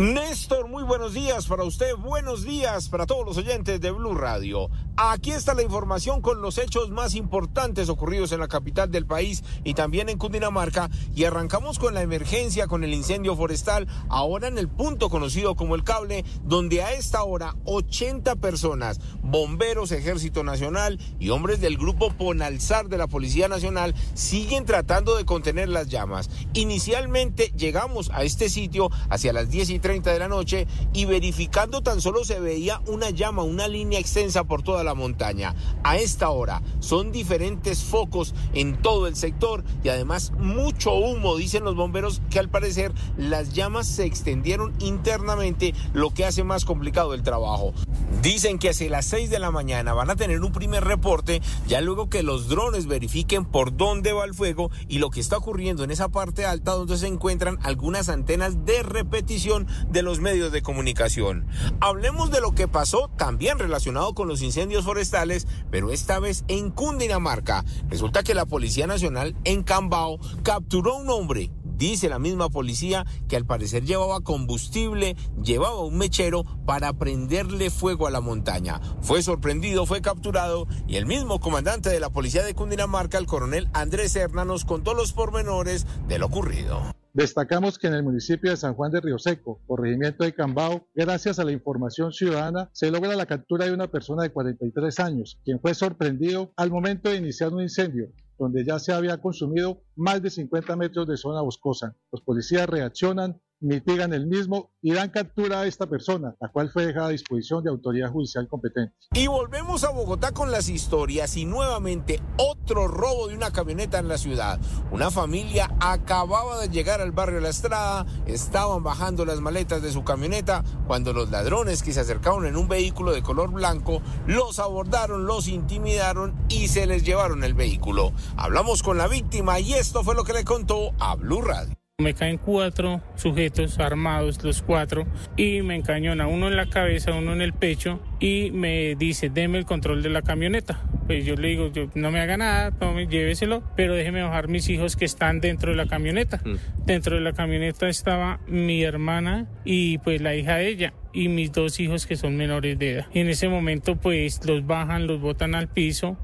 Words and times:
Néstor, 0.00 0.66
muy 0.66 0.82
buenos 0.82 1.12
días 1.12 1.46
para 1.46 1.62
usted, 1.62 1.94
buenos 1.94 2.42
días 2.42 2.88
para 2.88 3.04
todos 3.04 3.26
los 3.26 3.36
oyentes 3.36 3.82
de 3.82 3.90
Blue 3.90 4.14
Radio. 4.14 4.70
Aquí 4.96 5.30
está 5.30 5.52
la 5.52 5.62
información 5.62 6.22
con 6.22 6.40
los 6.40 6.56
hechos 6.56 6.88
más 6.88 7.14
importantes 7.14 7.90
ocurridos 7.90 8.32
en 8.32 8.40
la 8.40 8.48
capital 8.48 8.90
del 8.90 9.04
país 9.04 9.44
y 9.62 9.74
también 9.74 10.08
en 10.08 10.16
Cundinamarca 10.16 10.88
y 11.14 11.24
arrancamos 11.24 11.78
con 11.78 11.92
la 11.92 12.00
emergencia 12.00 12.66
con 12.66 12.82
el 12.82 12.94
incendio 12.94 13.36
forestal, 13.36 13.88
ahora 14.08 14.48
en 14.48 14.56
el 14.56 14.68
punto 14.68 15.10
conocido 15.10 15.54
como 15.54 15.74
el 15.74 15.84
cable, 15.84 16.24
donde 16.44 16.82
a 16.82 16.94
esta 16.94 17.22
hora 17.22 17.56
80 17.66 18.36
personas, 18.36 19.00
bomberos, 19.22 19.92
ejército 19.92 20.44
nacional 20.44 20.98
y 21.18 21.28
hombres 21.28 21.60
del 21.60 21.76
grupo 21.76 22.10
Ponalzar 22.10 22.88
de 22.88 22.96
la 22.96 23.06
Policía 23.06 23.48
Nacional 23.48 23.94
siguen 24.14 24.64
tratando 24.64 25.14
de 25.18 25.26
contener 25.26 25.68
las 25.68 25.88
llamas. 25.88 26.30
Inicialmente 26.54 27.52
llegamos 27.54 28.10
a 28.14 28.24
este 28.24 28.48
sitio 28.48 28.88
hacia 29.10 29.34
las 29.34 29.50
10 29.50 29.68
y 29.68 29.78
30 29.78 29.89
de 29.90 30.18
la 30.20 30.28
noche 30.28 30.68
y 30.92 31.04
verificando 31.04 31.82
tan 31.82 32.00
solo 32.00 32.24
se 32.24 32.38
veía 32.38 32.80
una 32.86 33.10
llama, 33.10 33.42
una 33.42 33.66
línea 33.66 33.98
extensa 33.98 34.44
por 34.44 34.62
toda 34.62 34.84
la 34.84 34.94
montaña. 34.94 35.56
A 35.82 35.96
esta 35.96 36.30
hora 36.30 36.62
son 36.78 37.10
diferentes 37.10 37.82
focos 37.82 38.32
en 38.54 38.80
todo 38.80 39.08
el 39.08 39.16
sector 39.16 39.64
y 39.82 39.88
además 39.88 40.30
mucho 40.38 40.94
humo, 40.94 41.36
dicen 41.36 41.64
los 41.64 41.74
bomberos, 41.74 42.22
que 42.30 42.38
al 42.38 42.48
parecer 42.48 42.92
las 43.16 43.52
llamas 43.52 43.88
se 43.88 44.04
extendieron 44.04 44.72
internamente, 44.78 45.74
lo 45.92 46.10
que 46.10 46.24
hace 46.24 46.44
más 46.44 46.64
complicado 46.64 47.12
el 47.12 47.24
trabajo. 47.24 47.74
Dicen 48.22 48.58
que 48.58 48.68
hacia 48.68 48.90
las 48.90 49.06
6 49.06 49.30
de 49.30 49.38
la 49.38 49.50
mañana 49.50 49.94
van 49.94 50.10
a 50.10 50.16
tener 50.16 50.42
un 50.42 50.52
primer 50.52 50.84
reporte, 50.84 51.40
ya 51.66 51.80
luego 51.80 52.10
que 52.10 52.22
los 52.22 52.48
drones 52.48 52.86
verifiquen 52.86 53.46
por 53.46 53.74
dónde 53.74 54.12
va 54.12 54.26
el 54.26 54.34
fuego 54.34 54.70
y 54.88 54.98
lo 54.98 55.08
que 55.08 55.20
está 55.20 55.38
ocurriendo 55.38 55.84
en 55.84 55.90
esa 55.90 56.10
parte 56.10 56.44
alta 56.44 56.72
donde 56.72 56.98
se 56.98 57.06
encuentran 57.06 57.58
algunas 57.62 58.10
antenas 58.10 58.66
de 58.66 58.82
repetición 58.82 59.66
de 59.88 60.02
los 60.02 60.20
medios 60.20 60.52
de 60.52 60.60
comunicación. 60.60 61.46
Hablemos 61.80 62.30
de 62.30 62.42
lo 62.42 62.54
que 62.54 62.68
pasó 62.68 63.10
también 63.16 63.58
relacionado 63.58 64.14
con 64.14 64.28
los 64.28 64.42
incendios 64.42 64.84
forestales, 64.84 65.46
pero 65.70 65.90
esta 65.90 66.18
vez 66.18 66.44
en 66.48 66.70
Cundinamarca. 66.70 67.64
Resulta 67.88 68.22
que 68.22 68.34
la 68.34 68.44
Policía 68.44 68.86
Nacional 68.86 69.34
en 69.44 69.62
Cambao 69.62 70.18
capturó 70.42 70.92
a 70.92 71.00
un 71.00 71.08
hombre 71.08 71.50
Dice 71.80 72.10
la 72.10 72.18
misma 72.18 72.50
policía 72.50 73.06
que 73.26 73.36
al 73.36 73.46
parecer 73.46 73.86
llevaba 73.86 74.20
combustible, 74.20 75.16
llevaba 75.42 75.82
un 75.82 75.96
mechero 75.96 76.44
para 76.66 76.92
prenderle 76.92 77.70
fuego 77.70 78.06
a 78.06 78.10
la 78.10 78.20
montaña. 78.20 78.82
Fue 79.00 79.22
sorprendido, 79.22 79.86
fue 79.86 80.02
capturado 80.02 80.66
y 80.86 80.96
el 80.96 81.06
mismo 81.06 81.40
comandante 81.40 81.88
de 81.88 81.98
la 81.98 82.10
policía 82.10 82.44
de 82.44 82.54
Cundinamarca, 82.54 83.16
el 83.16 83.24
coronel 83.24 83.70
Andrés 83.72 84.12
Serna, 84.12 84.44
nos 84.44 84.66
contó 84.66 84.92
los 84.92 85.14
pormenores 85.14 85.86
de 86.06 86.18
lo 86.18 86.26
ocurrido. 86.26 86.82
Destacamos 87.14 87.78
que 87.78 87.86
en 87.86 87.94
el 87.94 88.02
municipio 88.02 88.50
de 88.50 88.58
San 88.58 88.74
Juan 88.74 88.92
de 88.92 89.00
Río 89.00 89.18
Seco, 89.18 89.62
corregimiento 89.66 90.24
de 90.24 90.34
Cambao, 90.34 90.86
gracias 90.94 91.38
a 91.38 91.44
la 91.44 91.52
información 91.52 92.12
ciudadana, 92.12 92.68
se 92.74 92.90
logra 92.90 93.16
la 93.16 93.24
captura 93.24 93.64
de 93.64 93.72
una 93.72 93.90
persona 93.90 94.22
de 94.22 94.30
43 94.30 95.00
años, 95.00 95.40
quien 95.46 95.58
fue 95.58 95.72
sorprendido 95.72 96.52
al 96.56 96.70
momento 96.70 97.08
de 97.08 97.16
iniciar 97.16 97.54
un 97.54 97.62
incendio, 97.62 98.12
donde 98.40 98.64
ya 98.64 98.78
se 98.78 98.94
había 98.94 99.20
consumido 99.20 99.82
más 99.96 100.22
de 100.22 100.30
50 100.30 100.74
metros 100.74 101.06
de 101.06 101.18
zona 101.18 101.42
boscosa. 101.42 101.94
Los 102.10 102.22
policías 102.22 102.66
reaccionan, 102.66 103.38
mitigan 103.60 104.12
el 104.12 104.26
mismo 104.26 104.70
y 104.82 104.92
dan 104.92 105.10
captura 105.10 105.60
a 105.60 105.66
esta 105.66 105.86
persona, 105.86 106.34
la 106.40 106.48
cual 106.48 106.70
fue 106.70 106.86
dejada 106.86 107.06
a 107.06 107.10
disposición 107.10 107.62
de 107.62 107.70
autoridad 107.70 108.10
judicial 108.10 108.48
competente. 108.48 108.94
Y 109.12 109.26
volvemos 109.26 109.84
a 109.84 109.90
Bogotá 109.90 110.32
con 110.32 110.50
las 110.50 110.68
historias 110.68 111.36
y 111.36 111.44
nuevamente 111.44 112.20
otro 112.36 112.88
robo 112.88 113.28
de 113.28 113.36
una 113.36 113.52
camioneta 113.52 113.98
en 113.98 114.08
la 114.08 114.18
ciudad. 114.18 114.58
Una 114.90 115.10
familia 115.10 115.70
acababa 115.80 116.60
de 116.60 116.68
llegar 116.68 117.00
al 117.00 117.12
barrio 117.12 117.40
La 117.40 117.50
Estrada, 117.50 118.06
estaban 118.26 118.82
bajando 118.82 119.24
las 119.24 119.40
maletas 119.40 119.82
de 119.82 119.92
su 119.92 120.04
camioneta 120.04 120.64
cuando 120.86 121.12
los 121.12 121.30
ladrones 121.30 121.82
que 121.82 121.92
se 121.92 122.00
acercaron 122.00 122.46
en 122.46 122.56
un 122.56 122.68
vehículo 122.68 123.12
de 123.12 123.22
color 123.22 123.50
blanco 123.50 124.02
los 124.26 124.58
abordaron, 124.58 125.26
los 125.26 125.48
intimidaron 125.48 126.34
y 126.48 126.68
se 126.68 126.86
les 126.86 127.04
llevaron 127.04 127.44
el 127.44 127.54
vehículo. 127.54 128.12
Hablamos 128.36 128.82
con 128.82 128.98
la 128.98 129.08
víctima 129.08 129.60
y 129.60 129.74
esto 129.74 130.02
fue 130.02 130.14
lo 130.14 130.24
que 130.24 130.32
le 130.32 130.44
contó 130.44 130.92
a 130.98 131.14
Blue 131.16 131.42
Radio. 131.42 131.79
Me 132.00 132.14
caen 132.14 132.38
cuatro 132.38 133.02
sujetos 133.14 133.78
armados, 133.78 134.42
los 134.42 134.62
cuatro, 134.62 135.06
y 135.36 135.60
me 135.62 135.76
encañona 135.76 136.26
uno 136.26 136.48
en 136.48 136.56
la 136.56 136.66
cabeza, 136.66 137.12
uno 137.12 137.34
en 137.34 137.42
el 137.42 137.52
pecho, 137.52 138.00
y 138.20 138.50
me 138.52 138.94
dice, 138.96 139.28
deme 139.28 139.58
el 139.58 139.66
control 139.66 140.02
de 140.02 140.08
la 140.08 140.22
camioneta. 140.22 140.82
Pues 141.06 141.24
yo 141.24 141.34
le 141.34 141.48
digo, 141.48 141.70
yo, 141.72 141.90
no 141.94 142.10
me 142.10 142.20
haga 142.20 142.36
nada, 142.36 142.70
tome, 142.70 143.06
lléveselo, 143.06 143.62
pero 143.76 143.94
déjeme 143.94 144.22
bajar 144.22 144.48
mis 144.48 144.68
hijos 144.68 144.96
que 144.96 145.04
están 145.04 145.40
dentro 145.40 145.72
de 145.72 145.76
la 145.76 145.86
camioneta. 145.86 146.40
Mm. 146.44 146.84
Dentro 146.86 147.16
de 147.16 147.22
la 147.22 147.32
camioneta 147.32 147.88
estaba 147.88 148.40
mi 148.46 148.82
hermana 148.82 149.46
y 149.64 149.98
pues 149.98 150.20
la 150.20 150.34
hija 150.34 150.56
de 150.56 150.68
ella 150.68 150.92
y 151.12 151.28
mis 151.28 151.52
dos 151.52 151.80
hijos 151.80 152.06
que 152.06 152.16
son 152.16 152.36
menores 152.36 152.78
de 152.78 152.92
edad. 152.92 153.06
En 153.12 153.28
ese 153.28 153.48
momento 153.48 153.96
pues 153.96 154.44
los 154.46 154.66
bajan, 154.66 155.06
los 155.06 155.20
botan 155.20 155.54
al 155.54 155.68
piso 155.68 156.16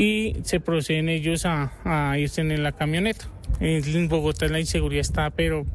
y 0.00 0.34
se 0.44 0.60
proceden 0.60 1.10
ellos 1.10 1.44
a, 1.44 2.16
irse 2.16 2.40
en 2.40 2.62
la 2.62 2.72
camioneta. 2.72 3.26
En 3.60 4.08
Bogotá 4.08 4.48
la 4.48 4.58
inseguridad 4.58 5.02
está, 5.02 5.28
pero 5.28 5.66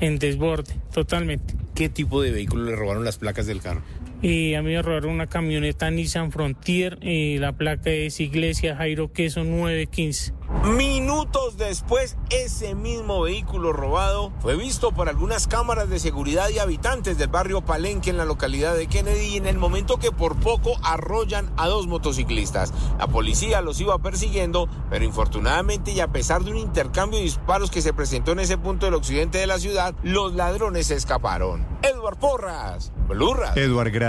en 0.00 0.18
desborde, 0.18 0.72
totalmente. 0.94 1.54
¿Qué 1.74 1.90
tipo 1.90 2.22
de 2.22 2.30
vehículo 2.30 2.64
le 2.64 2.74
robaron 2.74 3.04
las 3.04 3.18
placas 3.18 3.46
del 3.46 3.60
carro? 3.60 3.82
Y 4.28 4.56
a 4.56 4.62
mí 4.62 4.72
me 4.72 4.82
robaron 4.82 5.12
una 5.12 5.28
camioneta 5.28 5.88
Nissan 5.88 6.32
Frontier, 6.32 6.98
y 7.00 7.38
la 7.38 7.52
placa 7.52 7.90
es 7.90 8.18
Iglesia 8.18 8.74
Jairo 8.74 9.12
Queso 9.12 9.44
915. 9.44 10.34
Minutos 10.64 11.56
después, 11.58 12.16
ese 12.30 12.74
mismo 12.74 13.22
vehículo 13.22 13.72
robado 13.72 14.32
fue 14.40 14.56
visto 14.56 14.90
por 14.90 15.08
algunas 15.08 15.46
cámaras 15.46 15.88
de 15.88 16.00
seguridad 16.00 16.48
y 16.48 16.58
habitantes 16.58 17.18
del 17.18 17.28
barrio 17.28 17.64
Palenque 17.64 18.10
en 18.10 18.16
la 18.16 18.24
localidad 18.24 18.74
de 18.76 18.88
Kennedy 18.88 19.36
en 19.36 19.46
el 19.46 19.58
momento 19.58 19.98
que 19.98 20.10
por 20.10 20.36
poco 20.40 20.72
arrollan 20.82 21.52
a 21.56 21.68
dos 21.68 21.86
motociclistas. 21.86 22.74
La 22.98 23.06
policía 23.06 23.60
los 23.60 23.80
iba 23.80 23.96
persiguiendo, 23.98 24.68
pero 24.90 25.04
infortunadamente 25.04 25.92
y 25.92 26.00
a 26.00 26.08
pesar 26.08 26.42
de 26.42 26.50
un 26.50 26.56
intercambio 26.56 27.18
de 27.18 27.26
disparos 27.26 27.70
que 27.70 27.82
se 27.82 27.92
presentó 27.92 28.32
en 28.32 28.40
ese 28.40 28.58
punto 28.58 28.86
del 28.86 28.94
occidente 28.94 29.38
de 29.38 29.46
la 29.46 29.60
ciudad, 29.60 29.94
los 30.02 30.34
ladrones 30.34 30.88
se 30.88 30.96
escaparon. 30.96 31.64
Edward 31.82 32.18
Porras, 32.18 32.92
Blurra. 33.08 33.52
Edward, 33.54 33.90
gracias. 33.92 34.06